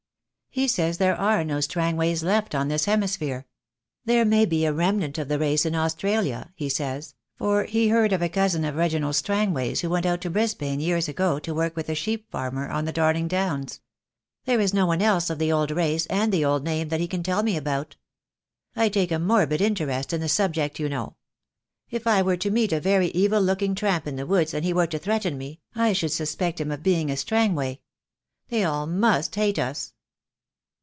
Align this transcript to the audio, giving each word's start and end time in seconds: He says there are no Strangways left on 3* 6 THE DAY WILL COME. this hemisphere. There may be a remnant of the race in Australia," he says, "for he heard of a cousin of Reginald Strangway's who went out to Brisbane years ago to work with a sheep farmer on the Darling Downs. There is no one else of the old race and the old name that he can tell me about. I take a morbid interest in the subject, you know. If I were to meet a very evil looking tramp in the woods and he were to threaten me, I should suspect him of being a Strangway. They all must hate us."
He 0.53 0.67
says 0.67 0.97
there 0.97 1.15
are 1.15 1.45
no 1.45 1.61
Strangways 1.61 2.23
left 2.23 2.53
on 2.53 2.67
3* 2.67 2.67
6 2.67 2.67
THE 2.67 2.67
DAY 2.67 2.67
WILL 2.67 2.67
COME. 2.67 2.67
this 2.67 2.85
hemisphere. 3.19 3.45
There 4.03 4.25
may 4.25 4.43
be 4.43 4.65
a 4.65 4.73
remnant 4.73 5.17
of 5.17 5.29
the 5.29 5.39
race 5.39 5.65
in 5.65 5.75
Australia," 5.75 6.51
he 6.57 6.67
says, 6.67 7.15
"for 7.37 7.63
he 7.63 7.87
heard 7.87 8.11
of 8.11 8.21
a 8.21 8.27
cousin 8.27 8.65
of 8.65 8.75
Reginald 8.75 9.15
Strangway's 9.15 9.79
who 9.79 9.89
went 9.89 10.05
out 10.05 10.19
to 10.19 10.29
Brisbane 10.29 10.81
years 10.81 11.07
ago 11.07 11.39
to 11.39 11.53
work 11.53 11.77
with 11.77 11.87
a 11.87 11.95
sheep 11.95 12.29
farmer 12.29 12.67
on 12.69 12.83
the 12.83 12.91
Darling 12.91 13.29
Downs. 13.29 13.79
There 14.43 14.59
is 14.59 14.73
no 14.73 14.85
one 14.85 15.01
else 15.01 15.29
of 15.29 15.39
the 15.39 15.53
old 15.53 15.71
race 15.71 16.05
and 16.07 16.33
the 16.33 16.43
old 16.43 16.65
name 16.65 16.89
that 16.89 16.99
he 16.99 17.07
can 17.07 17.23
tell 17.23 17.43
me 17.43 17.55
about. 17.55 17.95
I 18.75 18.89
take 18.89 19.13
a 19.13 19.19
morbid 19.19 19.61
interest 19.61 20.11
in 20.11 20.19
the 20.19 20.27
subject, 20.27 20.81
you 20.81 20.89
know. 20.89 21.15
If 21.89 22.05
I 22.05 22.21
were 22.21 22.35
to 22.37 22.51
meet 22.51 22.73
a 22.73 22.81
very 22.81 23.07
evil 23.11 23.41
looking 23.41 23.73
tramp 23.73 24.05
in 24.05 24.17
the 24.17 24.27
woods 24.27 24.53
and 24.53 24.65
he 24.65 24.73
were 24.73 24.87
to 24.87 24.99
threaten 24.99 25.37
me, 25.37 25.61
I 25.75 25.93
should 25.93 26.11
suspect 26.11 26.59
him 26.59 26.71
of 26.71 26.83
being 26.83 27.09
a 27.09 27.15
Strangway. 27.15 27.79
They 28.49 28.65
all 28.65 28.85
must 28.85 29.33
hate 29.35 29.57
us." 29.57 29.93